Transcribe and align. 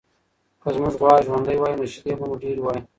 که 0.61 0.69
زموږ 0.75 0.93
غوا 0.99 1.13
ژوندۍ 1.25 1.57
وای، 1.59 1.75
نو 1.79 1.85
شیدې 1.93 2.13
به 2.17 2.25
مو 2.29 2.35
ډېرې 2.41 2.61
وای. 2.63 2.79